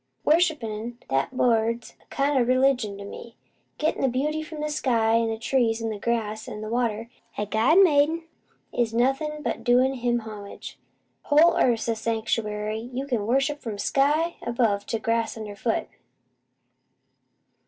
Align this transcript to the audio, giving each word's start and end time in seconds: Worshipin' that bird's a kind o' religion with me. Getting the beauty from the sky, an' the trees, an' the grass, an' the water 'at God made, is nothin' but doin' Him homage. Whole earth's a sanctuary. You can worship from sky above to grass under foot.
Worshipin' 0.25 0.97
that 1.11 1.37
bird's 1.37 1.93
a 2.01 2.05
kind 2.05 2.35
o' 2.35 2.41
religion 2.41 2.97
with 2.97 3.07
me. 3.07 3.35
Getting 3.77 4.01
the 4.01 4.07
beauty 4.07 4.41
from 4.41 4.59
the 4.61 4.71
sky, 4.71 5.13
an' 5.17 5.27
the 5.29 5.37
trees, 5.37 5.79
an' 5.79 5.89
the 5.91 5.99
grass, 5.99 6.47
an' 6.47 6.61
the 6.61 6.69
water 6.69 7.07
'at 7.37 7.51
God 7.51 7.77
made, 7.83 8.23
is 8.73 8.95
nothin' 8.95 9.43
but 9.43 9.63
doin' 9.63 9.93
Him 9.93 10.21
homage. 10.21 10.79
Whole 11.25 11.55
earth's 11.55 11.87
a 11.87 11.95
sanctuary. 11.95 12.89
You 12.91 13.05
can 13.05 13.27
worship 13.27 13.59
from 13.59 13.77
sky 13.77 14.37
above 14.41 14.87
to 14.87 14.97
grass 14.97 15.37
under 15.37 15.55
foot. 15.55 15.87